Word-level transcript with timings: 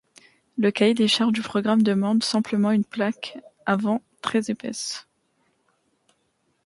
Le 0.57 0.71
cahier 0.71 0.95
des 0.95 1.07
charges 1.07 1.33
du 1.33 1.43
programme 1.43 1.83
demande 1.83 2.23
simplement 2.23 2.71
une 2.71 2.85
plaque 2.85 3.37
avant 3.67 4.01
très 4.23 4.49
épaisse. 4.49 5.07